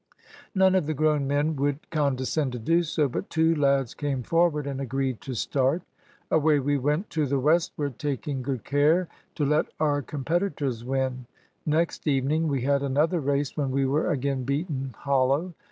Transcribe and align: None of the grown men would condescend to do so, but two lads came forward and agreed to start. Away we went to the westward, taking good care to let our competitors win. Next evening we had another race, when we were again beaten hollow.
None 0.55 0.73
of 0.73 0.87
the 0.87 0.95
grown 0.95 1.27
men 1.27 1.55
would 1.57 1.87
condescend 1.91 2.53
to 2.53 2.57
do 2.57 2.81
so, 2.81 3.07
but 3.07 3.29
two 3.29 3.53
lads 3.55 3.93
came 3.93 4.23
forward 4.23 4.65
and 4.65 4.81
agreed 4.81 5.21
to 5.21 5.35
start. 5.35 5.83
Away 6.31 6.57
we 6.57 6.75
went 6.75 7.11
to 7.11 7.27
the 7.27 7.37
westward, 7.39 7.99
taking 7.99 8.41
good 8.41 8.63
care 8.63 9.07
to 9.35 9.45
let 9.45 9.67
our 9.79 10.01
competitors 10.01 10.83
win. 10.83 11.27
Next 11.67 12.07
evening 12.07 12.47
we 12.47 12.61
had 12.61 12.81
another 12.81 13.19
race, 13.19 13.55
when 13.55 13.69
we 13.69 13.85
were 13.85 14.09
again 14.09 14.43
beaten 14.43 14.95
hollow. 14.97 15.53